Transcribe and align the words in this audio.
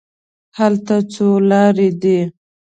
هلته 0.57 0.95
څو 1.13 1.27
لارې 1.49 1.89
دي. 2.01 2.19